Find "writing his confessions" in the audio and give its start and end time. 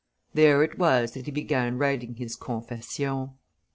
1.77-3.29